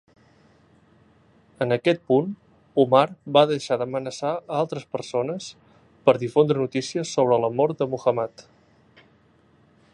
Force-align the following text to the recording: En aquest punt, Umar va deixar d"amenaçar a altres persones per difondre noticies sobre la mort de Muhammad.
En 1.65 1.75
aquest 1.75 2.01
punt, 2.11 2.31
Umar 2.85 3.03
va 3.37 3.43
deixar 3.53 3.77
d"amenaçar 3.81 4.33
a 4.39 4.57
altres 4.61 4.89
persones 4.97 5.51
per 6.09 6.19
difondre 6.25 6.65
noticies 6.65 7.15
sobre 7.19 7.41
la 7.47 7.55
mort 7.61 7.81
de 7.85 7.93
Muhammad. 7.95 8.47